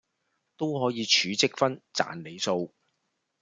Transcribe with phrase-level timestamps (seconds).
[0.57, 2.73] 都可以儲積分賺里數